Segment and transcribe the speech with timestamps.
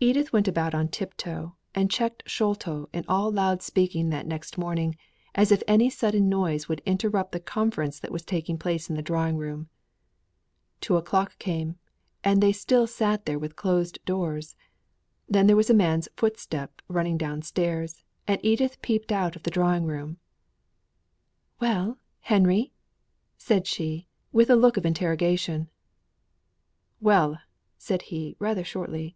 [0.00, 4.58] Edith went about on tip toe, and checked Sholto in all loud speaking that next
[4.58, 4.96] morning,
[5.36, 9.02] as if any sudden noise would interrupt the conference that was taking place in the
[9.02, 9.68] drawing room.
[10.80, 11.76] Two o'clock came;
[12.24, 14.56] and they still sate there with closed doors.
[15.28, 19.50] Then there was a man's footstep running down stairs; and Edith peeped out of the
[19.50, 20.18] drawing room.
[21.60, 22.72] "Well, Henry?"
[23.38, 25.68] said she, with a look of interrogation.
[27.00, 27.38] "Well!"
[27.78, 29.14] said he, rather shortly.